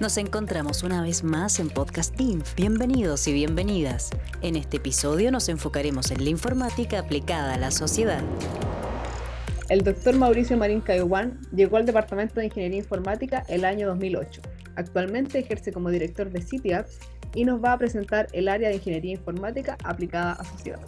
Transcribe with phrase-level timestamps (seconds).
[0.00, 2.44] Nos encontramos una vez más en Podcast Team.
[2.56, 4.10] Bienvenidos y bienvenidas.
[4.42, 8.22] En este episodio nos enfocaremos en la informática aplicada a la sociedad.
[9.68, 14.40] El doctor Mauricio Marín Cayuán llegó al Departamento de Ingeniería Informática el año 2008.
[14.76, 17.00] Actualmente ejerce como director de City Apps
[17.34, 20.80] y nos va a presentar el área de Ingeniería Informática aplicada a sociedad.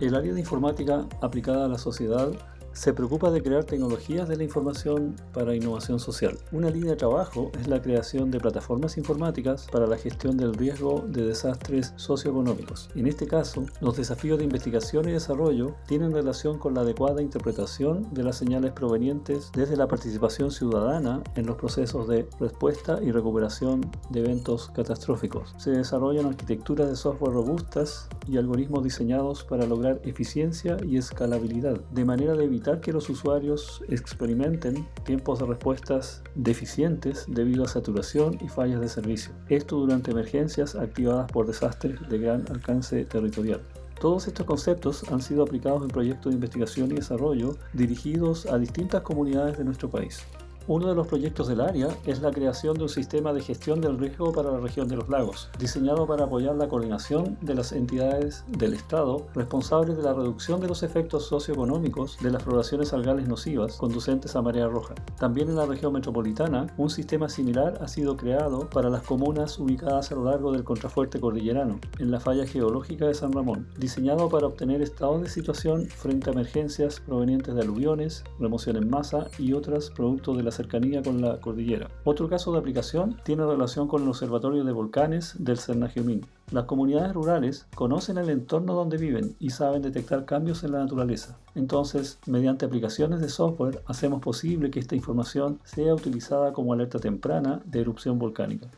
[0.00, 2.32] El área de informática aplicada a la sociedad
[2.78, 6.38] se preocupa de crear tecnologías de la información para innovación social.
[6.52, 11.04] Una línea de trabajo es la creación de plataformas informáticas para la gestión del riesgo
[11.08, 12.88] de desastres socioeconómicos.
[12.94, 18.06] En este caso, los desafíos de investigación y desarrollo tienen relación con la adecuada interpretación
[18.14, 23.90] de las señales provenientes desde la participación ciudadana en los procesos de respuesta y recuperación
[24.10, 25.52] de eventos catastróficos.
[25.58, 32.04] Se desarrollan arquitecturas de software robustas y algoritmos diseñados para lograr eficiencia y escalabilidad, de
[32.04, 38.48] manera de evitar que los usuarios experimenten tiempos de respuestas deficientes debido a saturación y
[38.48, 39.32] fallas de servicio.
[39.48, 43.62] Esto durante emergencias activadas por desastres de gran alcance territorial.
[44.00, 49.02] Todos estos conceptos han sido aplicados en proyectos de investigación y desarrollo dirigidos a distintas
[49.02, 50.24] comunidades de nuestro país.
[50.68, 53.98] Uno de los proyectos del área es la creación de un sistema de gestión del
[53.98, 58.44] riesgo para la región de los lagos, diseñado para apoyar la coordinación de las entidades
[58.48, 63.76] del Estado responsables de la reducción de los efectos socioeconómicos de las floraciones algales nocivas
[63.78, 64.94] conducentes a marea roja.
[65.18, 70.12] También en la región metropolitana, un sistema similar ha sido creado para las comunas ubicadas
[70.12, 74.48] a lo largo del contrafuerte cordillerano, en la falla geológica de San Ramón, diseñado para
[74.48, 79.88] obtener estados de situación frente a emergencias provenientes de aluviones, remoción en masa y otras
[79.88, 81.88] producto de las cercanía con la cordillera.
[82.04, 86.26] Otro caso de aplicación tiene relación con el Observatorio de Volcanes del Cernagiumín.
[86.50, 91.38] Las comunidades rurales conocen el entorno donde viven y saben detectar cambios en la naturaleza.
[91.54, 97.60] Entonces, mediante aplicaciones de software, hacemos posible que esta información sea utilizada como alerta temprana
[97.64, 98.68] de erupción volcánica.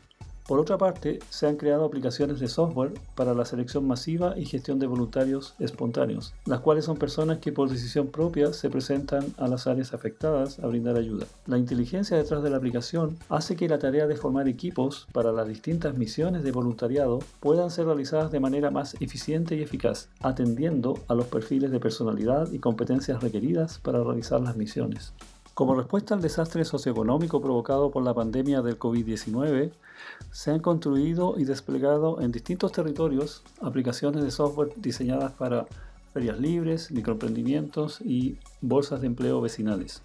[0.47, 4.79] Por otra parte, se han creado aplicaciones de software para la selección masiva y gestión
[4.79, 9.67] de voluntarios espontáneos, las cuales son personas que por decisión propia se presentan a las
[9.67, 11.25] áreas afectadas a brindar ayuda.
[11.45, 15.47] La inteligencia detrás de la aplicación hace que la tarea de formar equipos para las
[15.47, 21.13] distintas misiones de voluntariado puedan ser realizadas de manera más eficiente y eficaz, atendiendo a
[21.13, 25.13] los perfiles de personalidad y competencias requeridas para realizar las misiones.
[25.53, 29.71] Como respuesta al desastre socioeconómico provocado por la pandemia del COVID-19,
[30.31, 35.67] se han construido y desplegado en distintos territorios aplicaciones de software diseñadas para
[36.13, 40.01] ferias libres, microemprendimientos y bolsas de empleo vecinales.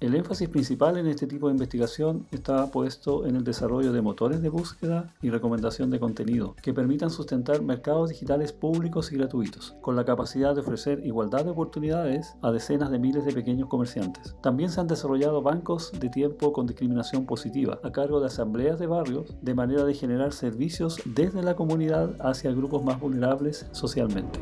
[0.00, 4.40] El énfasis principal en este tipo de investigación está puesto en el desarrollo de motores
[4.40, 9.96] de búsqueda y recomendación de contenido que permitan sustentar mercados digitales públicos y gratuitos, con
[9.96, 14.36] la capacidad de ofrecer igualdad de oportunidades a decenas de miles de pequeños comerciantes.
[14.40, 18.86] También se han desarrollado bancos de tiempo con discriminación positiva a cargo de asambleas de
[18.86, 24.38] barrios de manera de generar servicios desde la comunidad hacia grupos más vulnerables socialmente.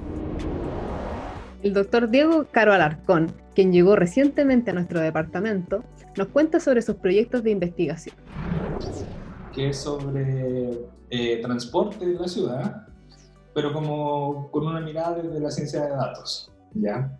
[1.66, 5.82] El doctor Diego Caro Alarcón, quien llegó recientemente a nuestro departamento,
[6.16, 8.14] nos cuenta sobre sus proyectos de investigación.
[9.52, 10.78] Que es sobre
[11.10, 12.86] eh, transporte de la ciudad,
[13.52, 17.18] pero como con una mirada desde la ciencia de datos, ¿ya?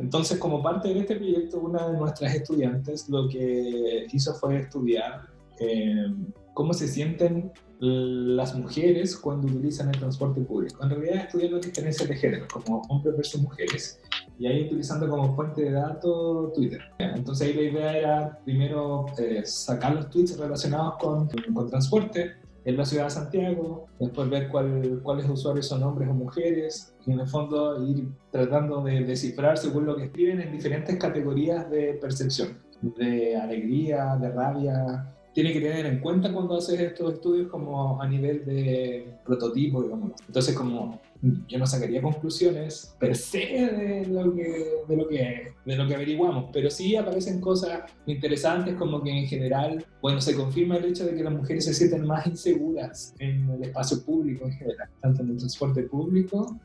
[0.00, 5.28] Entonces, como parte de este proyecto, una de nuestras estudiantes lo que hizo fue estudiar
[5.60, 6.12] eh,
[6.56, 10.82] cómo se sienten las mujeres cuando utilizan el transporte público.
[10.82, 14.00] En realidad estudiando diferencias de género, como hombres versus mujeres,
[14.38, 16.80] y ahí utilizando como fuente de datos Twitter.
[16.98, 22.76] Entonces ahí la idea era primero eh, sacar los tweets relacionados con, con transporte en
[22.78, 27.20] la ciudad de Santiago, después ver cuál, cuáles usuarios son hombres o mujeres, y en
[27.20, 32.58] el fondo ir tratando de descifrar según lo que escriben en diferentes categorías de percepción,
[32.80, 38.08] de alegría, de rabia, tiene que tener en cuenta cuando haces estos estudios como a
[38.08, 40.12] nivel de prototipo, digamos.
[40.26, 40.98] Entonces, como
[41.46, 45.94] yo no sacaría conclusiones per se de lo que, de lo que, de lo que
[45.94, 51.04] averiguamos, pero sí aparecen cosas interesantes como que en general, bueno, se confirma el hecho
[51.04, 55.20] de que las mujeres se sienten más inseguras en el espacio público en general, tanto
[55.20, 56.58] en el transporte público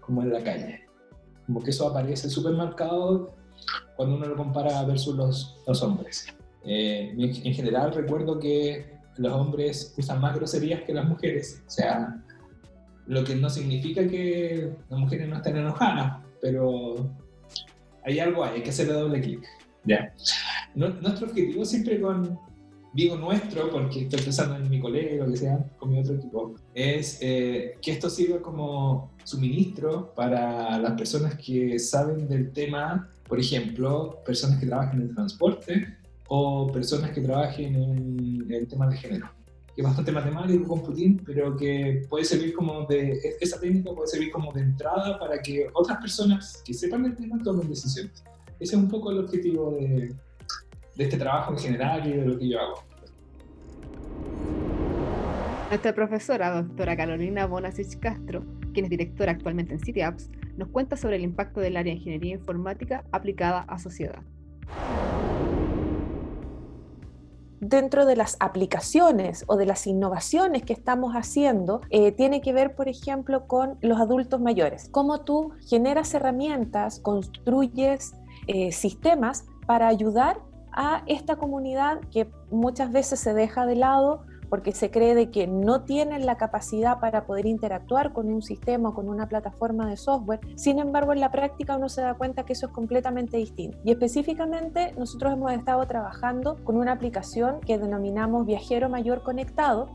[0.00, 0.82] como en la calle.
[1.46, 3.32] Como que eso aparece súper marcado
[3.96, 6.26] cuando uno lo compara versus los, los hombres.
[6.70, 8.84] Eh, en general recuerdo que
[9.16, 12.22] los hombres usan más groserías que las mujeres, o sea,
[13.06, 17.10] lo que no significa que las mujeres no estén enojadas, pero
[18.04, 19.48] hay algo ahí, hay que hacerle doble clic.
[19.84, 20.12] Ya.
[20.74, 22.38] Nuestro objetivo siempre con,
[22.92, 26.54] digo nuestro, porque estoy pensando en mi colega, o que sea, con mi otro equipo,
[26.74, 33.40] es eh, que esto sirva como suministro para las personas que saben del tema, por
[33.40, 35.97] ejemplo, personas que trabajan en el transporte,
[36.28, 39.30] o personas que trabajen en el tema de género,
[39.74, 44.30] que es bastante matemático, computín, pero que puede servir como de, esa técnica puede servir
[44.30, 48.22] como de entrada para que otras personas que sepan el tema tomen decisiones.
[48.60, 50.14] Ese es un poco el objetivo de,
[50.96, 52.82] de este trabajo en general y de lo que yo hago.
[55.70, 58.42] Nuestra profesora, doctora Carolina Bonasich Castro,
[58.72, 61.98] quien es directora actualmente en City Apps, nos cuenta sobre el impacto del área de
[61.98, 64.22] ingeniería informática aplicada a sociedad.
[67.60, 72.74] Dentro de las aplicaciones o de las innovaciones que estamos haciendo eh, tiene que ver,
[72.74, 74.88] por ejemplo, con los adultos mayores.
[74.90, 78.14] Cómo tú generas herramientas, construyes
[78.46, 80.40] eh, sistemas para ayudar
[80.72, 85.46] a esta comunidad que muchas veces se deja de lado porque se cree de que
[85.46, 89.96] no tienen la capacidad para poder interactuar con un sistema o con una plataforma de
[89.96, 90.40] software.
[90.56, 93.78] Sin embargo, en la práctica uno se da cuenta que eso es completamente distinto.
[93.84, 99.88] Y específicamente nosotros hemos estado trabajando con una aplicación que denominamos Viajero Mayor Conectado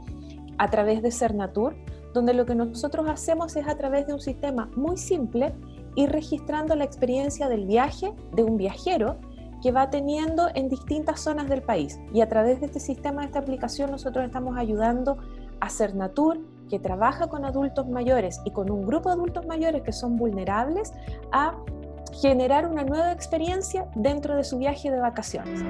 [0.58, 1.76] a través de Cernatur,
[2.14, 5.54] donde lo que nosotros hacemos es a través de un sistema muy simple
[5.96, 9.18] ir registrando la experiencia del viaje de un viajero
[9.64, 11.98] que va teniendo en distintas zonas del país.
[12.14, 15.18] Y a través de este sistema, de esta aplicación, nosotros estamos ayudando
[15.62, 19.94] a Cernatur, que trabaja con adultos mayores y con un grupo de adultos mayores que
[19.94, 20.92] son vulnerables,
[21.32, 21.56] a
[22.12, 25.64] generar una nueva experiencia dentro de su viaje de vacaciones.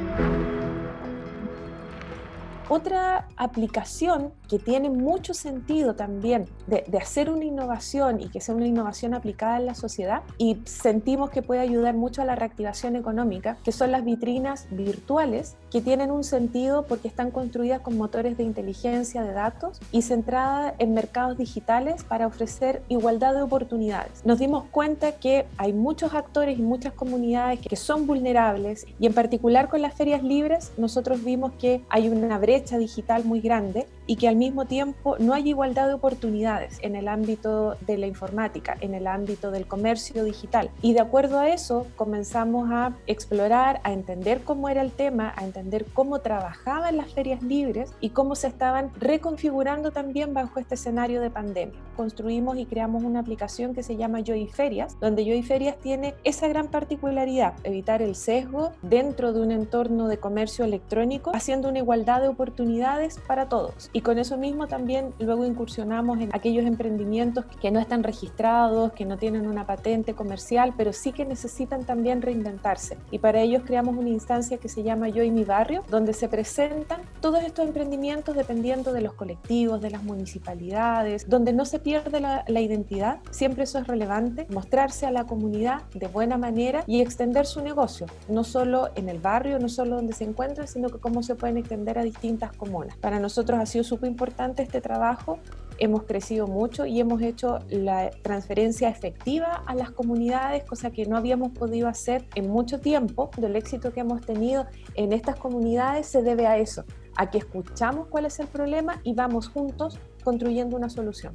[2.76, 8.66] Otra aplicación que tiene mucho sentido también de, hacer una innovación y que sea una
[8.66, 13.58] innovación aplicada en la sociedad y sentimos que puede ayudar mucho a la reactivación económica,
[13.64, 18.44] que son las vitrinas virtuales que tienen un sentido porque están construidas con motores de
[18.44, 24.26] inteligencia de datos y centradas en mercados digitales para ofrecer igualdad de oportunidades.
[24.26, 29.14] Nos dimos cuenta que hay muchos actores y muchas comunidades que son vulnerables y en
[29.14, 34.16] particular con las ferias libres nosotros vimos que hay una brecha digital muy grande y
[34.16, 38.78] que al mismo tiempo no hay igualdad de oportunidades en el ámbito de la informática,
[38.82, 40.70] en el ámbito del comercio digital.
[40.82, 45.44] Y de acuerdo a eso comenzamos a explorar, a entender cómo era el tema, a
[45.44, 51.22] entender cómo trabajaban las ferias libres y cómo se estaban reconfigurando también bajo este escenario
[51.22, 51.80] de pandemia.
[51.96, 56.48] Construimos y creamos una aplicación que se llama Joy Ferias, donde Joy Ferias tiene esa
[56.48, 62.22] gran particularidad, evitar el sesgo dentro de un entorno de comercio electrónico, haciendo una igualdad
[62.22, 63.90] de oportunidades para todos.
[63.94, 69.06] Y con eso mismo también luego incursionamos en aquellos emprendimientos que no están registrados, que
[69.06, 72.98] no tienen una patente comercial, pero sí que necesitan también reinventarse.
[73.12, 76.28] Y para ellos creamos una instancia que se llama Yo y mi barrio, donde se
[76.28, 82.20] presentan todos estos emprendimientos dependiendo de los colectivos, de las municipalidades, donde no se pierde
[82.20, 83.20] la, la identidad.
[83.30, 88.08] Siempre eso es relevante, mostrarse a la comunidad de buena manera y extender su negocio,
[88.28, 91.58] no solo en el barrio, no solo donde se encuentran, sino que cómo se pueden
[91.58, 92.98] extender a distintas comunas.
[92.98, 95.40] Para nosotros ha sido súper importante este trabajo.
[95.80, 101.18] Hemos crecido mucho y hemos hecho la transferencia efectiva a las comunidades, cosa que no
[101.18, 103.32] habíamos podido hacer en mucho tiempo.
[103.42, 104.66] El éxito que hemos tenido
[104.96, 106.86] en estas comunidades se debe a eso,
[107.16, 111.34] a que escuchamos cuál es el problema y vamos juntos construyendo una solución.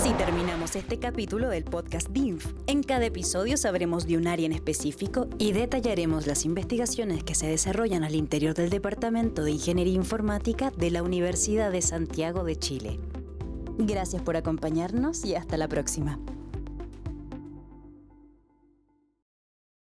[0.00, 2.52] Así terminamos este capítulo del podcast DINF.
[2.68, 7.48] En cada episodio sabremos de un área en específico y detallaremos las investigaciones que se
[7.48, 13.00] desarrollan al interior del Departamento de Ingeniería Informática de la Universidad de Santiago de Chile.
[13.76, 16.20] Gracias por acompañarnos y hasta la próxima.